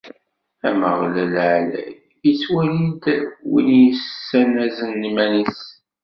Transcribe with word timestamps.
Ameɣlal 0.67 1.35
ɛlay: 1.51 1.69
ittwali-d 2.31 3.03
win 3.49 3.69
yessanazen 3.85 5.07
iman-is. 5.09 5.61